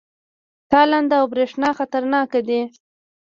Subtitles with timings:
[0.71, 2.61] تالنده او برېښنا خطرناک دي؟